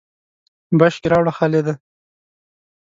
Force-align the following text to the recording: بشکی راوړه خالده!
بشکی 0.79 1.07
راوړه 1.11 1.31
خالده! 1.37 1.73